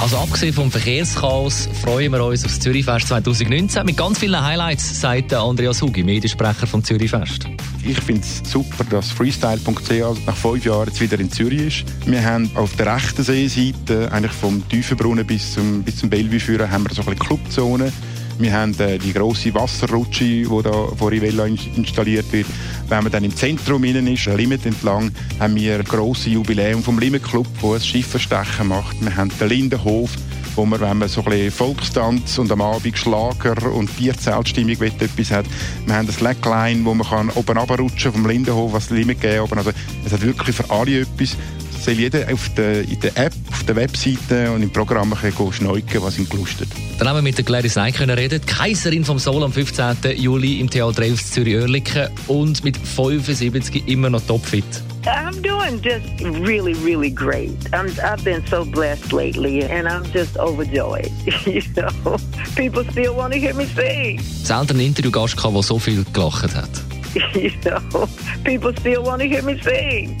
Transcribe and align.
Also 0.00 0.16
abgesehen 0.16 0.54
vom 0.54 0.70
Verkehrschaos 0.70 1.68
freuen 1.82 2.12
wir 2.12 2.24
uns 2.24 2.44
auf 2.44 2.52
das 2.52 2.60
Zürichfest 2.60 3.08
2019 3.08 3.84
mit 3.84 3.96
ganz 3.96 4.18
vielen 4.20 4.40
Highlights, 4.40 5.00
sagt 5.00 5.34
Andreas 5.34 5.82
Hugi, 5.82 6.04
Mediensprecher 6.04 6.68
vom 6.68 6.84
Zürichfest. 6.84 7.46
Ich 7.84 8.00
finde 8.00 8.20
es 8.20 8.48
super, 8.48 8.84
dass 8.84 9.10
Freestyle.ch 9.10 10.24
nach 10.24 10.36
fünf 10.36 10.64
Jahren 10.64 10.86
jetzt 10.86 11.00
wieder 11.00 11.18
in 11.18 11.32
Zürich 11.32 11.84
ist. 11.84 11.84
Wir 12.06 12.24
haben 12.24 12.48
auf 12.54 12.76
der 12.76 12.94
rechten 12.94 13.24
Seeseite, 13.24 14.12
eigentlich 14.12 14.32
vom 14.32 14.66
Tiefenbrunnen 14.68 15.26
bis 15.26 15.54
zum, 15.54 15.82
bis 15.82 15.96
zum 15.96 16.08
Bellevue 16.08 16.38
führen, 16.38 16.70
haben 16.70 16.88
wir 16.88 16.94
so 16.94 17.02
ein 17.02 17.06
bisschen 17.06 17.26
Clubzone. 17.26 17.92
Wir 18.38 18.52
haben 18.52 18.78
äh, 18.78 18.98
die 18.98 19.12
grosse 19.12 19.52
Wasserrutsche, 19.52 20.24
die 20.24 20.62
da 20.62 20.86
vor 20.96 21.10
Rivella 21.10 21.46
in 21.46 21.58
installiert 21.74 22.32
wird. 22.32 22.46
Wenn 22.88 23.02
man 23.02 23.10
dann 23.10 23.24
im 23.24 23.34
Zentrum 23.34 23.82
innen 23.82 24.06
ist, 24.06 24.26
Limit 24.26 24.64
entlang, 24.64 25.10
haben 25.40 25.56
wir 25.56 25.76
ein 25.76 25.84
grosses 25.84 26.32
Jubiläum 26.32 26.82
vom 26.82 27.00
Limit 27.00 27.24
Club, 27.24 27.46
das 27.60 27.72
ein 27.72 27.80
Schifferstechen 27.80 28.68
macht. 28.68 28.96
Wir 29.00 29.16
haben 29.16 29.32
den 29.40 29.48
Lindenhof, 29.48 30.10
wo 30.54 30.64
man, 30.64 30.80
wenn 30.80 30.98
man 30.98 31.08
so 31.08 31.22
ein 31.22 31.30
bisschen 31.30 31.50
Volkstanz 31.50 32.38
und 32.38 32.52
am 32.52 32.60
Abend 32.60 32.96
Schlager 32.96 33.72
und 33.72 33.94
Bierzeltstimmung 33.96 34.80
etwas 34.80 35.30
hat. 35.32 35.46
Wir 35.86 35.94
haben 35.96 36.06
eine 36.06 36.12
Slackline, 36.12 36.84
wo 36.84 36.94
man 36.94 37.08
kann 37.08 37.30
oben 37.30 37.58
runterrutschen 37.58 38.12
vom 38.12 38.26
Lindenhof, 38.26 38.72
was 38.72 38.90
Limit 38.90 39.20
geben 39.20 39.48
Also 39.56 39.72
es 40.04 40.12
hat 40.12 40.22
wirklich 40.22 40.54
für 40.54 40.70
alle 40.70 41.00
etwas 41.00 41.36
soll 41.88 41.98
jeder 41.98 42.30
auf 42.30 42.50
der, 42.54 42.82
in 42.82 43.00
der 43.00 43.16
App, 43.16 43.32
auf 43.50 43.64
der 43.64 43.76
Webseite 43.76 44.52
und 44.52 44.62
im 44.62 44.70
Programm 44.70 45.16
schneuken, 45.52 46.02
was 46.02 46.18
ihm 46.18 46.28
gelustet. 46.28 46.68
Dann 46.98 47.08
haben 47.08 47.16
wir 47.16 47.22
mit 47.22 47.38
der 47.38 47.46
Gladys 47.46 47.74
Knight 47.74 47.96
können 47.96 48.18
reden, 48.18 48.42
die 48.42 48.46
Kaiserin 48.46 49.06
vom 49.06 49.18
Soul 49.18 49.42
am 49.42 49.52
15. 49.52 49.96
Juli 50.16 50.60
im 50.60 50.68
Theater 50.68 51.02
11 51.02 51.30
Zürich-Oerlikon 51.30 52.08
und 52.26 52.62
mit 52.62 52.76
75 52.76 53.88
immer 53.88 54.10
noch 54.10 54.20
topfit. 54.20 54.64
I'm 55.06 55.40
doing 55.40 55.80
just 55.80 56.06
really, 56.46 56.74
really 56.84 57.10
great. 57.10 57.56
I'm, 57.72 57.88
I've 58.04 58.22
been 58.22 58.44
so 58.48 58.66
blessed 58.66 59.12
lately, 59.12 59.62
and 59.62 59.88
I'm 59.88 60.04
just 60.12 60.36
overjoyed. 60.36 61.10
you 61.46 61.62
know, 61.76 62.18
people 62.56 62.84
still 62.90 63.14
want 63.14 63.32
to 63.32 63.38
hear 63.38 63.54
me 63.54 63.64
sing. 63.74 64.20
Selten 64.44 64.76
einen 64.76 64.88
Interviewgast 64.88 65.36
der 65.42 65.62
so 65.62 65.78
viel 65.78 66.04
gelacht 66.12 66.54
hat. 66.54 66.87
you 67.34 67.50
know, 67.64 68.08
people 68.44 68.72
still 68.76 69.02
want 69.02 69.22
to 69.22 69.28
hear 69.28 69.42
me 69.42 69.60
sing. 69.62 70.20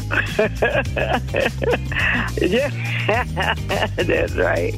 yeah, 2.40 2.70
that's 3.96 4.34
right. 4.36 4.74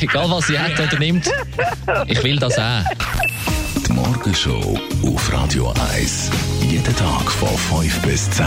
Egal 0.00 0.30
was 0.30 0.46
sie 0.46 0.58
hat 0.58 0.78
oder 0.78 0.98
nimmt, 0.98 1.30
ich 2.06 2.22
will 2.22 2.38
das 2.38 2.58
auch. 2.58 2.84
Die 3.86 3.92
Morgenshow 3.92 4.78
auf 5.04 5.32
Radio 5.32 5.72
1. 5.92 6.30
Jeden 6.60 6.96
Tag 6.96 7.30
von 7.30 7.82
5 7.82 8.02
bis 8.02 8.30
10. 8.30 8.46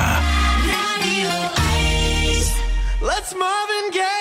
Let's 3.02 3.33
Marvin 3.33 3.91
Gaye 3.91 4.20